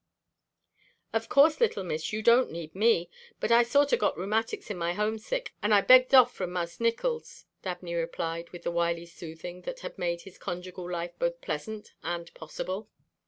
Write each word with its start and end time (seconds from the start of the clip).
"Of 1.13 1.29
course, 1.29 1.61
little 1.61 1.83
miss, 1.83 2.11
you 2.11 2.23
don't 2.23 2.49
need 2.51 2.73
me, 2.73 3.07
but 3.39 3.51
I 3.51 3.61
sorter 3.61 3.95
got 3.97 4.17
rheumatics 4.17 4.71
in 4.71 4.77
my 4.79 4.93
homesick 4.93 5.53
and 5.61 5.75
I 5.75 5.81
begged 5.81 6.15
off 6.15 6.33
from 6.33 6.51
Mas' 6.51 6.79
Nickols," 6.79 7.45
Dabney 7.61 7.93
replied 7.93 8.49
with 8.49 8.63
the 8.63 8.71
wily 8.71 9.05
soothing 9.05 9.61
that 9.61 9.81
had 9.81 9.99
made 9.99 10.21
his 10.21 10.39
conjugal 10.39 10.89
life 10.89 11.11
both 11.19 11.39
pleasant 11.39 11.93
and 12.01 12.33
possible. 12.33 12.89